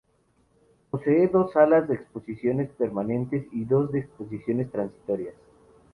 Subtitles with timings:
[0.89, 5.35] Posee dos salas de exposiciones permanentes y dos de exposiciones transitorias.